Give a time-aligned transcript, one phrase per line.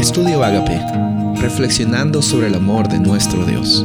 [0.00, 0.80] Estudio Agape,
[1.42, 3.84] reflexionando sobre el amor de nuestro Dios.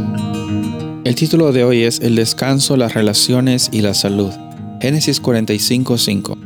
[1.03, 4.31] El título de hoy es El descanso, las relaciones y la salud.
[4.79, 6.37] Génesis 45:5.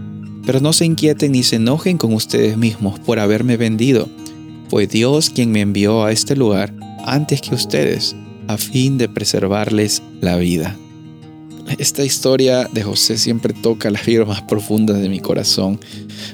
[0.44, 4.10] Pero no se inquieten ni se enojen con ustedes mismos por haberme vendido.
[4.70, 6.74] Fue Dios quien me envió a este lugar
[7.06, 8.16] antes que ustedes,
[8.48, 10.76] a fin de preservarles la vida.
[11.78, 15.80] Esta historia de José siempre toca las fibras más profundas de mi corazón.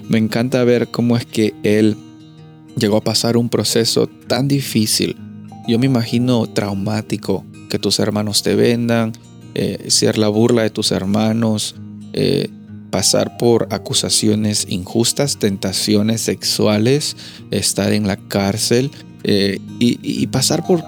[0.07, 1.97] Me encanta ver cómo es que él
[2.75, 5.15] llegó a pasar un proceso tan difícil.
[5.67, 9.13] Yo me imagino traumático que tus hermanos te vendan,
[9.55, 11.75] eh, ser la burla de tus hermanos,
[12.13, 12.49] eh,
[12.91, 17.17] pasar por acusaciones injustas, tentaciones sexuales,
[17.51, 18.91] estar en la cárcel
[19.23, 20.83] eh, y, pasar por,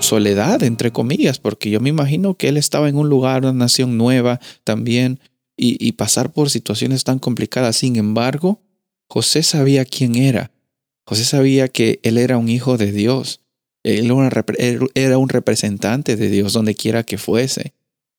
[0.00, 3.96] soledad, entre comillas, porque yo me imagino que él estaba en un lugar, una nación
[3.96, 5.20] nueva también,
[5.60, 7.74] y pasar por situaciones tan complicadas.
[7.74, 8.62] Sin embargo,
[9.08, 10.52] José sabía quién era
[11.08, 13.40] José sabía que él era un hijo de Dios.
[13.82, 14.12] Él
[14.94, 17.72] era un representante de Dios donde quiera que fuese.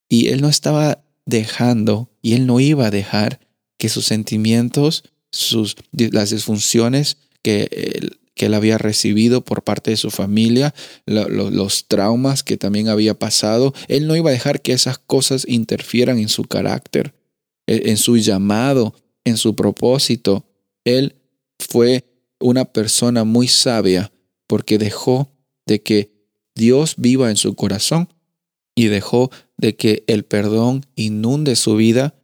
[0.09, 3.42] Y él no estaba dejando y él no iba a dejar
[3.78, 9.98] que sus sentimientos, sus, las disfunciones que él, que él había recibido por parte de
[9.98, 10.73] su familia,
[11.06, 16.17] los traumas que también había pasado, él no iba a dejar que esas cosas interfieran
[16.17, 17.14] en su carácter,
[17.67, 18.95] e, en su llamado,
[19.26, 20.44] en su propósito.
[20.86, 21.17] Él
[21.60, 22.09] fue
[22.40, 24.12] una persona muy sabia
[24.48, 25.32] porque dejó
[25.66, 26.12] de que
[26.56, 28.09] Dios viva en su corazón
[28.76, 32.16] y dejó de que el perdón inunde su vida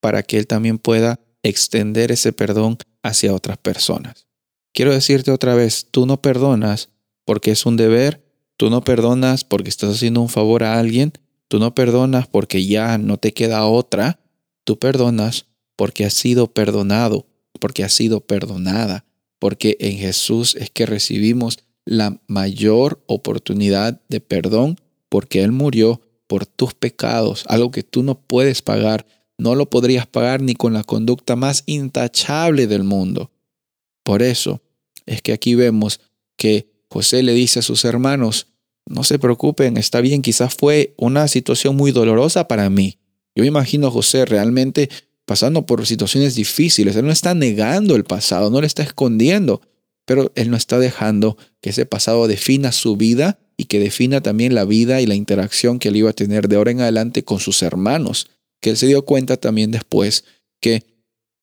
[0.00, 4.26] para que él también pueda extender ese perdón hacia otras personas.
[4.72, 6.90] Quiero decirte otra vez, tú no perdonas
[7.24, 8.24] porque es un deber,
[8.56, 11.12] tú no perdonas porque estás haciendo un favor a alguien,
[11.48, 14.20] tú no perdonas porque ya no te queda otra,
[14.64, 17.26] tú perdonas porque has sido perdonado,
[17.60, 19.04] porque has sido perdonada
[19.38, 26.46] porque en Jesús es que recibimos la mayor oportunidad de perdón, porque Él murió por
[26.46, 29.06] tus pecados, algo que tú no puedes pagar,
[29.38, 33.30] no lo podrías pagar ni con la conducta más intachable del mundo.
[34.02, 34.62] Por eso
[35.04, 36.00] es que aquí vemos
[36.36, 38.48] que José le dice a sus hermanos,
[38.86, 42.98] no se preocupen, está bien, quizás fue una situación muy dolorosa para mí.
[43.34, 44.88] Yo me imagino a José realmente
[45.26, 46.96] pasando por situaciones difíciles.
[46.96, 49.60] Él no está negando el pasado, no le está escondiendo,
[50.06, 54.54] pero él no está dejando que ese pasado defina su vida y que defina también
[54.54, 57.40] la vida y la interacción que él iba a tener de ahora en adelante con
[57.40, 58.28] sus hermanos,
[58.60, 60.24] que él se dio cuenta también después
[60.60, 60.84] que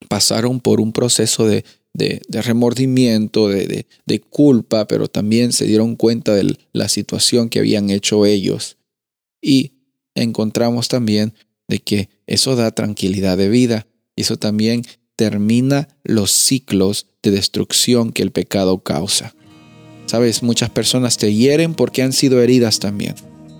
[0.08, 6.34] pasaron por un proceso de, de, remordimiento, de, de, culpa, pero también se dieron cuenta
[6.34, 8.78] de la situación que habían hecho ellos.
[9.42, 9.74] Y
[10.16, 11.34] encontramos también
[11.68, 13.88] de que eso da tranquilidad de vida.
[14.16, 14.84] Eso también
[15.16, 19.34] termina los ciclos de destrucción que el pecado causa.
[20.06, 23.16] Sabes, muchas personas te hieren porque han sido heridas también.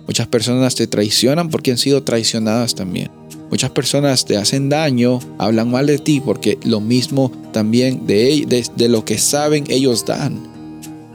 [0.06, 3.10] Muchas personas te traicionan porque han sido traicionadas también.
[3.50, 8.66] Muchas personas te hacen daño, hablan mal de ti porque lo mismo también de, de,
[8.76, 10.52] de lo que saben ellos dan.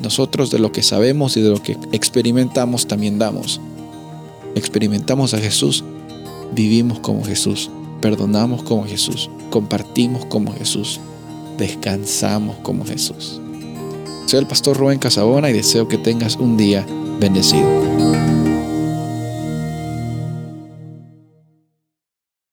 [0.02, 3.62] Nosotros de lo que sabemos y de lo que experimentamos también damos.
[4.56, 5.84] Experimentamos a Jesús
[6.54, 7.70] vivimos como Jesús,
[8.02, 11.00] perdonamos como Jesús, compartimos como Jesús,
[11.58, 13.42] descansamos como Jesús.
[14.26, 16.86] Soy el pastor Rubén Casabona y deseo que tengas un día
[17.20, 18.29] bendecido.